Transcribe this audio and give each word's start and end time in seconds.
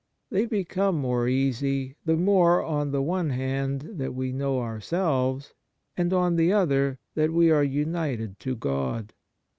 They 0.31 0.47
become 0.47 0.95
more 0.95 1.27
easy, 1.27 1.95
the 2.05 2.17
more 2.17 2.63
on 2.63 2.89
the 2.89 3.03
one 3.03 3.29
hand 3.29 3.81
that 3.99 4.15
we 4.15 4.31
know 4.31 4.59
ourselves, 4.59 5.53
and 5.95 6.11
on 6.11 6.37
the 6.37 6.51
other 6.51 6.97
that 7.13 7.31
we 7.31 7.51
are 7.51 7.63
united 7.63 8.39
to 8.39 8.55
God. 8.55 9.13